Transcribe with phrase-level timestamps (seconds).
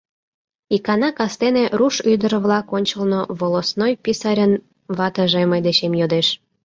[0.75, 4.53] Икана кастене руш ӱдыр-влак ончылно волостной писарьын
[4.97, 6.27] ватыже мый дечем йодеш: